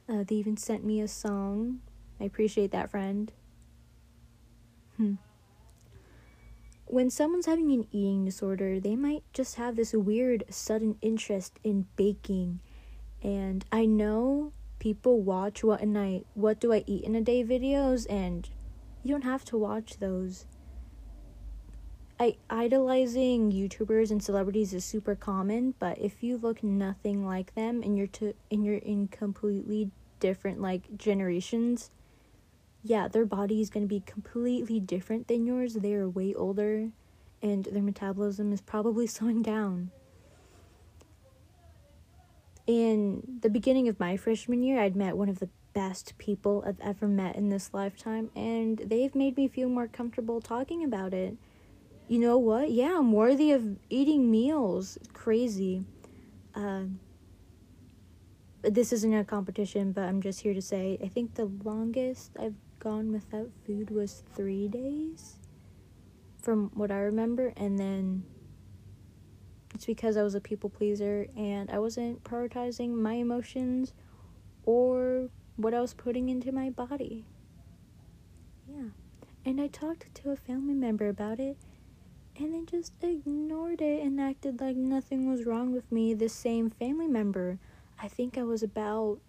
Uh, 0.09 0.25
they 0.27 0.35
even 0.35 0.57
sent 0.57 0.85
me 0.85 1.01
a 1.01 1.09
song. 1.09 1.81
I 2.21 2.25
appreciate 2.25 2.73
that 2.73 2.91
friend. 2.91 3.33
Hmm. 4.97 5.15
When 6.87 7.11
someone's 7.11 7.47
having 7.47 7.73
an 7.73 7.87
eating 7.91 8.25
disorder, 8.25 8.79
they 8.79 8.95
might 8.97 9.23
just 9.33 9.57
have 9.57 9.77
this 9.77 9.93
weird 9.93 10.45
sudden 10.51 10.97
interest 11.01 11.59
in 11.65 11.87
baking. 11.97 12.61
And 13.23 13.65
I 13.73 13.87
know 13.87 14.53
people 14.85 15.23
watch 15.23 15.64
what 15.64 15.81
a 15.81 15.87
night 15.87 16.26
what 16.35 16.61
do 16.61 16.71
I 16.71 16.85
eat 16.87 17.05
in 17.05 17.14
a 17.14 17.23
day 17.23 17.43
videos 17.43 18.05
and 18.11 18.47
you 19.03 19.12
don't 19.12 19.23
have 19.23 19.43
to 19.47 19.57
watch 19.57 19.97
those. 19.97 20.45
I 22.21 22.37
idolizing 22.50 23.50
YouTubers 23.50 24.11
and 24.11 24.23
celebrities 24.23 24.75
is 24.75 24.85
super 24.85 25.14
common, 25.14 25.73
but 25.79 25.99
if 25.99 26.23
you 26.23 26.37
look 26.37 26.62
nothing 26.62 27.25
like 27.25 27.55
them 27.55 27.83
and 27.83 27.97
you're 27.97 28.09
to 28.09 28.35
and 28.50 28.62
you're 28.62 28.75
in 28.75 29.09
completely 29.09 29.91
different 30.21 30.61
like 30.61 30.99
generations, 30.99 31.91
yeah, 32.83 33.09
their 33.09 33.25
body 33.25 33.62
is 33.62 33.71
going 33.71 33.85
to 33.85 33.88
be 33.88 34.00
completely 34.00 34.81
different 34.81 35.29
than 35.29 35.47
yours. 35.47 35.73
They 35.73 35.95
are 35.95 36.11
way 36.11 36.35
older 36.35 36.90
and 37.40 37.64
their 37.64 37.83
metabolism 37.83 38.53
is 38.53 38.61
probably 38.61 39.07
slowing 39.16 39.40
down. 39.40 39.92
In 42.66 43.38
the 43.40 43.50
beginning 43.50 43.88
of 43.88 44.00
my 44.00 44.16
freshman 44.16 44.62
year, 44.62 44.81
I'd 44.81 44.96
met 44.96 45.16
one 45.16 45.29
of 45.29 45.38
the 45.38 45.50
best 45.74 46.16
people 46.16 46.64
I've 46.66 46.81
ever 46.81 47.07
met 47.07 47.37
in 47.37 47.50
this 47.50 47.74
lifetime, 47.74 48.31
and 48.35 48.79
they've 48.79 49.14
made 49.14 49.37
me 49.37 49.48
feel 49.48 49.68
more 49.68 49.88
comfortable 49.88 50.40
talking 50.40 50.83
about 50.83 51.12
it. 51.12 51.37
You 52.09 52.18
know 52.18 52.38
what? 52.38 52.70
Yeah, 52.70 52.98
I'm 52.98 53.12
worthy 53.12 53.53
of 53.53 53.77
eating 53.90 54.31
meals. 54.31 54.98
Crazy. 55.12 55.85
Uh, 56.55 56.85
this 58.62 58.92
isn't 58.92 59.12
a 59.12 59.24
competition, 59.24 59.92
but 59.92 60.05
I'm 60.05 60.22
just 60.22 60.40
here 60.40 60.55
to 60.55 60.62
say 60.62 60.98
I 61.03 61.09
think 61.09 61.35
the 61.35 61.50
longest 61.64 62.31
I've 62.40 62.55
gone 62.79 63.12
without 63.12 63.50
food 63.66 63.90
was 63.90 64.22
three 64.35 64.68
days, 64.68 65.37
from 66.40 66.70
what 66.74 66.90
I 66.90 66.98
remember, 66.98 67.53
and 67.57 67.79
then 67.79 68.24
it's 69.75 69.87
because 69.87 70.17
I 70.17 70.23
was 70.23 70.35
a 70.35 70.41
people 70.41 70.71
pleaser 70.71 71.27
and 71.37 71.69
I 71.71 71.79
wasn't 71.81 72.23
prioritizing 72.23 72.91
my 72.91 73.15
emotions 73.15 73.93
or 74.65 75.29
what 75.57 75.75
I 75.75 75.81
was 75.81 75.95
putting 75.95 76.29
into 76.29 76.53
my 76.53 76.71
body. 76.71 77.25
Yeah. 78.69 78.91
And 79.45 79.61
I 79.61 79.67
talked 79.67 80.15
to 80.15 80.31
a 80.31 80.37
family 80.37 80.75
member 80.75 81.09
about 81.09 81.41
it 81.41 81.57
and 82.37 82.55
they 82.55 82.63
just 82.71 82.93
ignored 83.03 83.81
it 83.81 84.03
and 84.03 84.21
acted 84.21 84.61
like 84.61 84.77
nothing 84.77 85.29
was 85.29 85.45
wrong 85.45 85.73
with 85.73 85.91
me. 85.91 86.15
The 86.15 86.29
same 86.29 86.71
family 86.71 87.09
member. 87.09 87.59
I 88.01 88.09
think 88.09 88.39
I 88.39 88.43
was 88.43 88.63
about 88.63 89.21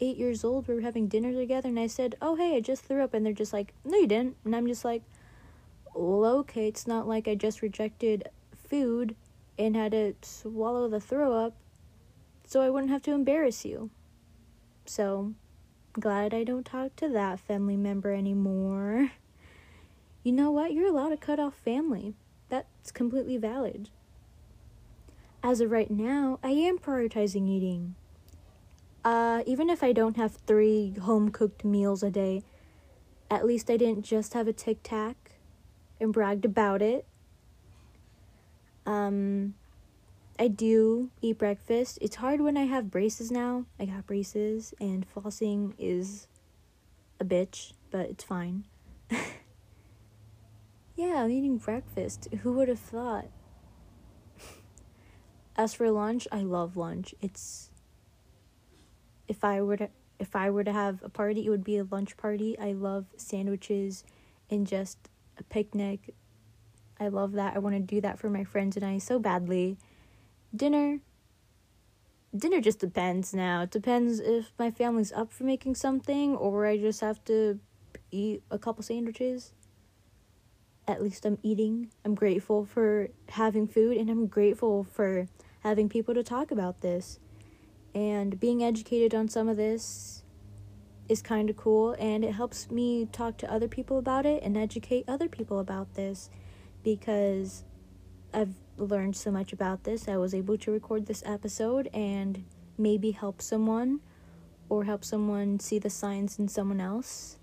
eight 0.00 0.16
years 0.16 0.44
old. 0.44 0.68
We 0.68 0.74
were 0.74 0.80
having 0.80 1.08
dinner 1.08 1.32
together 1.32 1.68
and 1.68 1.78
I 1.78 1.88
said, 1.88 2.16
Oh, 2.22 2.36
hey, 2.36 2.56
I 2.56 2.60
just 2.60 2.84
threw 2.84 3.02
up. 3.02 3.14
And 3.14 3.26
they're 3.26 3.32
just 3.32 3.52
like, 3.52 3.74
No, 3.84 3.98
you 3.98 4.06
didn't. 4.06 4.36
And 4.44 4.54
I'm 4.54 4.66
just 4.66 4.84
like, 4.84 5.02
Well, 5.94 6.38
okay, 6.38 6.68
it's 6.68 6.86
not 6.86 7.06
like 7.08 7.26
I 7.28 7.34
just 7.34 7.62
rejected 7.62 8.28
food 8.68 9.14
and 9.58 9.76
had 9.76 9.92
to 9.92 10.14
swallow 10.22 10.88
the 10.88 11.00
throw 11.00 11.32
up 11.32 11.54
so 12.46 12.60
I 12.60 12.70
wouldn't 12.70 12.92
have 12.92 13.02
to 13.02 13.12
embarrass 13.12 13.64
you. 13.64 13.90
So, 14.84 15.34
glad 15.92 16.32
I 16.32 16.44
don't 16.44 16.64
talk 16.64 16.94
to 16.96 17.08
that 17.08 17.40
family 17.40 17.76
member 17.76 18.12
anymore. 18.12 19.10
You 20.22 20.32
know 20.32 20.50
what? 20.50 20.72
You're 20.72 20.88
allowed 20.88 21.10
to 21.10 21.16
cut 21.16 21.38
off 21.38 21.54
family. 21.54 22.14
That's 22.48 22.90
completely 22.90 23.36
valid. 23.36 23.90
As 25.42 25.60
of 25.60 25.70
right 25.70 25.90
now, 25.90 26.40
I 26.42 26.50
am 26.50 26.78
prioritizing 26.78 27.48
eating. 27.48 27.94
Uh, 29.04 29.44
even 29.46 29.70
if 29.70 29.84
I 29.84 29.92
don't 29.92 30.16
have 30.16 30.34
three 30.34 30.94
home 31.00 31.30
cooked 31.30 31.64
meals 31.64 32.02
a 32.02 32.10
day, 32.10 32.42
at 33.30 33.46
least 33.46 33.70
I 33.70 33.76
didn't 33.76 34.02
just 34.02 34.34
have 34.34 34.48
a 34.48 34.52
tic 34.52 34.78
tac 34.82 35.32
and 36.00 36.12
bragged 36.12 36.44
about 36.44 36.82
it. 36.82 37.06
Um, 38.86 39.54
I 40.38 40.48
do 40.48 41.10
eat 41.20 41.38
breakfast. 41.38 41.98
It's 42.00 42.16
hard 42.16 42.40
when 42.40 42.56
I 42.56 42.64
have 42.64 42.90
braces 42.90 43.30
now. 43.30 43.66
I 43.78 43.86
got 43.86 44.06
braces, 44.06 44.74
and 44.80 45.06
flossing 45.12 45.74
is 45.78 46.28
a 47.18 47.24
bitch, 47.24 47.72
but 47.90 48.08
it's 48.10 48.24
fine. 48.24 48.64
yeah, 50.96 51.22
I'm 51.24 51.30
eating 51.30 51.58
breakfast. 51.58 52.28
Who 52.42 52.52
would 52.52 52.68
have 52.68 52.78
thought? 52.78 53.26
As 55.56 55.74
for 55.74 55.90
lunch, 55.90 56.28
I 56.30 56.42
love 56.42 56.76
lunch. 56.76 57.14
It's 57.20 57.70
if 59.28 59.42
I 59.42 59.60
were 59.62 59.76
to 59.76 59.88
if 60.18 60.34
I 60.34 60.50
were 60.50 60.64
to 60.64 60.72
have 60.72 61.02
a 61.02 61.08
party, 61.08 61.46
it 61.46 61.50
would 61.50 61.64
be 61.64 61.78
a 61.78 61.84
lunch 61.84 62.16
party. 62.16 62.58
I 62.58 62.72
love 62.72 63.06
sandwiches 63.16 64.04
and 64.50 64.66
just 64.66 64.98
a 65.38 65.42
picnic. 65.42 66.14
I 66.98 67.08
love 67.08 67.32
that. 67.32 67.54
I 67.54 67.58
want 67.58 67.74
to 67.74 67.80
do 67.80 68.00
that 68.00 68.18
for 68.18 68.30
my 68.30 68.44
friends 68.44 68.76
and 68.76 68.84
I 68.84 68.98
so 68.98 69.18
badly 69.18 69.76
dinner 70.54 71.00
dinner 72.36 72.60
just 72.60 72.78
depends 72.78 73.32
now. 73.32 73.62
It 73.62 73.70
depends 73.70 74.20
if 74.20 74.52
my 74.58 74.70
family's 74.70 75.12
up 75.12 75.32
for 75.32 75.44
making 75.44 75.74
something 75.74 76.36
or 76.36 76.66
I 76.66 76.76
just 76.76 77.00
have 77.00 77.24
to 77.24 77.58
eat 78.10 78.42
a 78.50 78.58
couple 78.58 78.82
sandwiches. 78.82 79.52
At 80.86 81.02
least 81.02 81.24
I'm 81.24 81.38
eating. 81.42 81.90
I'm 82.04 82.14
grateful 82.14 82.64
for 82.64 83.08
having 83.30 83.66
food 83.66 83.96
and 83.96 84.10
I'm 84.10 84.26
grateful 84.26 84.84
for 84.84 85.28
having 85.60 85.88
people 85.88 86.14
to 86.14 86.22
talk 86.22 86.50
about 86.50 86.80
this. 86.80 87.18
And 87.94 88.38
being 88.38 88.62
educated 88.62 89.14
on 89.14 89.28
some 89.28 89.48
of 89.48 89.56
this 89.56 90.22
is 91.08 91.22
kind 91.22 91.48
of 91.48 91.56
cool 91.56 91.96
and 91.98 92.24
it 92.24 92.32
helps 92.32 92.70
me 92.70 93.06
talk 93.06 93.38
to 93.38 93.50
other 93.50 93.68
people 93.68 93.98
about 93.98 94.26
it 94.26 94.42
and 94.42 94.56
educate 94.56 95.04
other 95.08 95.28
people 95.28 95.58
about 95.58 95.94
this 95.94 96.28
because 96.86 97.64
I've 98.32 98.54
learned 98.76 99.16
so 99.16 99.32
much 99.32 99.52
about 99.52 99.82
this. 99.82 100.06
I 100.06 100.18
was 100.18 100.32
able 100.32 100.56
to 100.58 100.70
record 100.70 101.06
this 101.06 101.20
episode 101.26 101.88
and 101.92 102.44
maybe 102.78 103.10
help 103.10 103.42
someone 103.42 103.98
or 104.68 104.84
help 104.84 105.04
someone 105.04 105.58
see 105.58 105.80
the 105.80 105.90
signs 105.90 106.38
in 106.38 106.46
someone 106.46 106.80
else. 106.80 107.38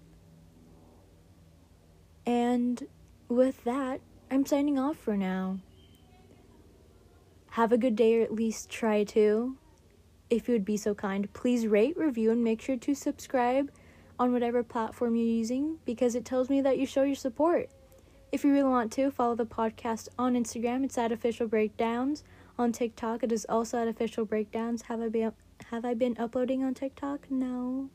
And 2.25 2.87
with 3.27 3.65
that, 3.65 3.99
I'm 4.31 4.45
signing 4.45 4.79
off 4.79 4.95
for 4.95 5.17
now. 5.17 5.59
Have 7.49 7.73
a 7.73 7.77
good 7.77 7.97
day, 7.97 8.19
or 8.19 8.23
at 8.23 8.33
least 8.33 8.69
try 8.69 9.03
to. 9.03 9.57
If 10.29 10.47
you 10.47 10.53
would 10.53 10.63
be 10.63 10.77
so 10.77 10.95
kind, 10.95 11.31
please 11.33 11.67
rate, 11.67 11.97
review, 11.97 12.31
and 12.31 12.45
make 12.45 12.61
sure 12.61 12.77
to 12.77 12.95
subscribe 12.95 13.71
on 14.17 14.31
whatever 14.31 14.63
platform 14.63 15.17
you're 15.17 15.27
using 15.27 15.79
because 15.83 16.15
it 16.15 16.23
tells 16.23 16.49
me 16.49 16.61
that 16.61 16.77
you 16.77 16.85
show 16.85 17.03
your 17.03 17.15
support. 17.15 17.69
If 18.33 18.43
you 18.43 18.51
really 18.51 18.67
want 18.67 18.91
to, 18.93 19.11
follow 19.11 19.35
the 19.35 19.45
podcast 19.45 20.09
on 20.17 20.33
Instagram. 20.33 20.83
It's 20.83 20.97
at 20.97 21.11
Official 21.11 21.47
Breakdowns. 21.47 22.23
On 22.57 22.71
TikTok, 22.71 23.21
it 23.21 23.31
is 23.31 23.45
also 23.47 23.77
at 23.77 23.87
Official 23.87 24.25
Breakdowns. 24.25 24.81
Have 24.83 25.01
I 25.01 25.09
been 25.09 25.33
have 25.69 25.85
I 25.85 25.93
been 25.93 26.17
uploading 26.17 26.63
on 26.63 26.73
TikTok? 26.73 27.29
No. 27.29 27.91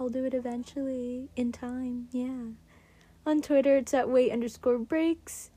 I'll 0.00 0.08
do 0.08 0.24
it 0.24 0.32
eventually 0.32 1.28
in 1.36 1.52
time. 1.52 2.08
Yeah. 2.12 2.54
On 3.26 3.42
Twitter, 3.42 3.76
it's 3.76 3.92
at 3.92 4.08
wait 4.08 4.32
underscore 4.32 4.78
breaks. 4.78 5.50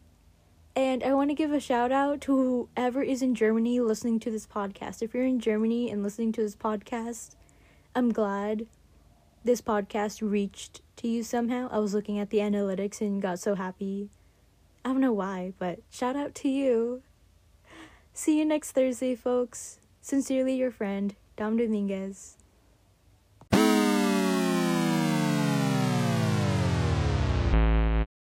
And 0.75 1.01
I 1.01 1.13
want 1.13 1.29
to 1.29 1.33
give 1.33 1.53
a 1.53 1.61
shout 1.61 1.93
out 1.93 2.19
to 2.21 2.67
whoever 2.75 3.01
is 3.01 3.21
in 3.21 3.33
Germany 3.33 3.79
listening 3.79 4.19
to 4.19 4.29
this 4.29 4.45
podcast. 4.45 5.03
If 5.03 5.13
you're 5.13 5.23
in 5.23 5.39
Germany 5.39 5.89
and 5.89 6.03
listening 6.03 6.33
to 6.33 6.41
this 6.41 6.57
podcast, 6.57 7.35
I'm 7.95 8.11
glad 8.11 8.67
this 9.45 9.61
podcast 9.61 10.27
reached 10.27 10.81
to 10.97 11.07
you 11.07 11.21
somehow. 11.21 11.69
I 11.71 11.77
was 11.77 11.93
looking 11.93 12.17
at 12.17 12.31
the 12.31 12.39
analytics 12.39 12.99
and 12.99 13.21
got 13.21 13.39
so 13.39 13.53
happy. 13.53 14.09
I 14.83 14.89
don't 14.89 15.01
know 15.01 15.13
why, 15.13 15.53
but 15.59 15.79
shout 15.91 16.15
out 16.15 16.33
to 16.35 16.49
you. 16.49 17.03
See 18.11 18.39
you 18.39 18.45
next 18.45 18.71
Thursday, 18.71 19.15
folks. 19.15 19.79
Sincerely, 20.01 20.55
your 20.55 20.71
friend, 20.71 21.13
Dom 21.37 21.57
Dominguez. 21.57 22.37